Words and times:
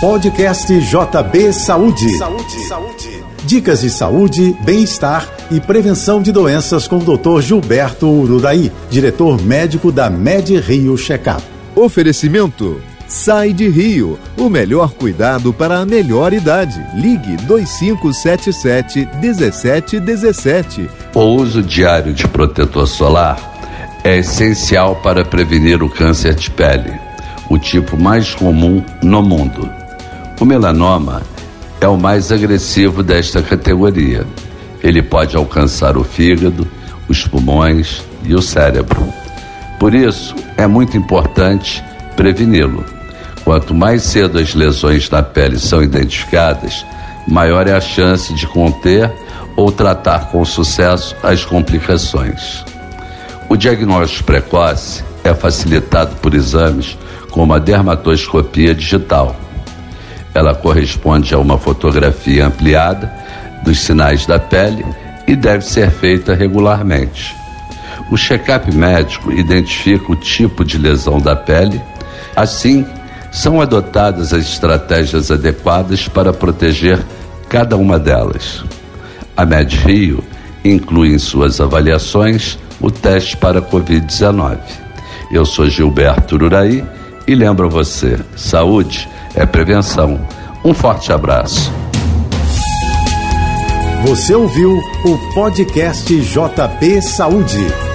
Podcast 0.00 0.66
JB 0.80 1.52
Saúde. 1.52 2.16
Saúde. 2.16 2.60
Saúde. 2.66 3.24
Dicas 3.44 3.82
de 3.82 3.90
saúde, 3.90 4.56
bem-estar 4.64 5.28
e 5.50 5.60
prevenção 5.60 6.22
de 6.22 6.32
doenças 6.32 6.88
com 6.88 6.96
o 6.96 7.18
Dr. 7.18 7.42
Gilberto 7.42 8.08
Urudaí, 8.08 8.72
diretor 8.88 9.38
médico 9.42 9.92
da 9.92 10.08
Med 10.08 10.58
Rio 10.58 10.96
Checkup. 10.96 11.42
Oferecimento 11.76 12.80
Sai 13.06 13.52
de 13.52 13.68
Rio, 13.68 14.18
o 14.38 14.48
melhor 14.48 14.94
cuidado 14.94 15.52
para 15.52 15.80
a 15.80 15.84
melhor 15.84 16.32
idade. 16.32 16.82
Ligue 16.94 17.36
2577 17.44 19.06
1717. 19.20 20.88
O 21.14 21.20
uso 21.20 21.62
diário 21.62 22.14
de 22.14 22.26
protetor 22.26 22.88
solar 22.88 23.38
é 24.02 24.16
essencial 24.16 24.96
para 24.96 25.26
prevenir 25.26 25.82
o 25.82 25.90
câncer 25.90 26.34
de 26.34 26.50
pele, 26.50 26.98
o 27.50 27.58
tipo 27.58 27.98
mais 27.98 28.34
comum 28.34 28.82
no 29.02 29.22
mundo. 29.22 29.79
O 30.40 30.44
melanoma 30.46 31.20
é 31.82 31.86
o 31.86 31.98
mais 31.98 32.32
agressivo 32.32 33.02
desta 33.02 33.42
categoria. 33.42 34.26
Ele 34.82 35.02
pode 35.02 35.36
alcançar 35.36 35.98
o 35.98 36.02
fígado, 36.02 36.66
os 37.10 37.26
pulmões 37.26 38.02
e 38.24 38.34
o 38.34 38.40
cérebro. 38.40 39.06
Por 39.78 39.94
isso, 39.94 40.34
é 40.56 40.66
muito 40.66 40.96
importante 40.96 41.84
preveni-lo. 42.16 42.82
Quanto 43.44 43.74
mais 43.74 44.02
cedo 44.02 44.38
as 44.38 44.54
lesões 44.54 45.10
na 45.10 45.22
pele 45.22 45.58
são 45.58 45.82
identificadas, 45.82 46.86
maior 47.28 47.68
é 47.68 47.74
a 47.74 47.80
chance 47.80 48.32
de 48.32 48.46
conter 48.46 49.12
ou 49.56 49.70
tratar 49.70 50.30
com 50.30 50.42
sucesso 50.42 51.14
as 51.22 51.44
complicações. 51.44 52.64
O 53.46 53.58
diagnóstico 53.58 54.24
precoce 54.24 55.04
é 55.22 55.34
facilitado 55.34 56.16
por 56.16 56.34
exames 56.34 56.96
como 57.30 57.52
a 57.52 57.58
dermatoscopia 57.58 58.74
digital 58.74 59.36
ela 60.34 60.54
corresponde 60.54 61.34
a 61.34 61.38
uma 61.38 61.58
fotografia 61.58 62.46
ampliada 62.46 63.12
dos 63.64 63.80
sinais 63.80 64.26
da 64.26 64.38
pele 64.38 64.84
e 65.26 65.36
deve 65.36 65.64
ser 65.64 65.90
feita 65.90 66.34
regularmente. 66.34 67.34
O 68.10 68.16
check-up 68.16 68.74
médico 68.74 69.30
identifica 69.30 70.12
o 70.12 70.16
tipo 70.16 70.64
de 70.64 70.78
lesão 70.78 71.20
da 71.20 71.36
pele, 71.36 71.80
assim, 72.34 72.84
são 73.30 73.60
adotadas 73.60 74.32
as 74.32 74.44
estratégias 74.44 75.30
adequadas 75.30 76.08
para 76.08 76.32
proteger 76.32 76.98
cada 77.48 77.76
uma 77.76 77.98
delas. 77.98 78.64
A 79.36 79.44
Med 79.46 79.76
Rio 79.76 80.24
inclui 80.64 81.14
em 81.14 81.18
suas 81.18 81.60
avaliações 81.60 82.58
o 82.80 82.90
teste 82.90 83.36
para 83.36 83.62
Covid-19. 83.62 84.58
Eu 85.30 85.44
sou 85.44 85.68
Gilberto 85.68 86.34
Uraí 86.34 86.84
e 87.30 87.34
lembro 87.36 87.70
você: 87.70 88.18
saúde 88.34 89.08
é 89.36 89.46
prevenção. 89.46 90.20
Um 90.64 90.74
forte 90.74 91.12
abraço. 91.12 91.72
Você 94.04 94.34
ouviu 94.34 94.76
o 95.04 95.34
podcast 95.34 96.12
JB 96.12 97.02
Saúde. 97.02 97.89